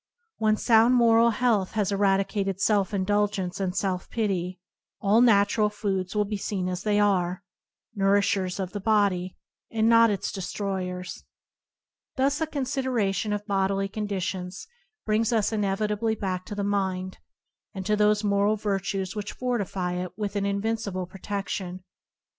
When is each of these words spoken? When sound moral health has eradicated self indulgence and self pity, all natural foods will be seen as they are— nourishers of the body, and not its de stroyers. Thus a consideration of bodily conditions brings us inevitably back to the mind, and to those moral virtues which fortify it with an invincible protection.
When 0.37 0.57
sound 0.57 0.95
moral 0.95 1.29
health 1.29 1.73
has 1.73 1.91
eradicated 1.91 2.59
self 2.59 2.91
indulgence 2.91 3.59
and 3.59 3.75
self 3.77 4.09
pity, 4.09 4.59
all 4.99 5.21
natural 5.21 5.69
foods 5.69 6.15
will 6.15 6.25
be 6.25 6.37
seen 6.37 6.67
as 6.67 6.81
they 6.81 6.99
are— 6.99 7.43
nourishers 7.95 8.59
of 8.59 8.71
the 8.71 8.79
body, 8.79 9.37
and 9.69 9.87
not 9.87 10.09
its 10.09 10.31
de 10.31 10.41
stroyers. 10.41 11.23
Thus 12.15 12.41
a 12.41 12.47
consideration 12.47 13.31
of 13.31 13.45
bodily 13.45 13.87
conditions 13.87 14.67
brings 15.05 15.31
us 15.31 15.51
inevitably 15.53 16.15
back 16.15 16.45
to 16.47 16.55
the 16.55 16.63
mind, 16.63 17.19
and 17.75 17.85
to 17.85 17.95
those 17.95 18.23
moral 18.23 18.55
virtues 18.55 19.15
which 19.15 19.33
fortify 19.33 19.93
it 19.93 20.17
with 20.17 20.35
an 20.35 20.47
invincible 20.47 21.05
protection. 21.05 21.83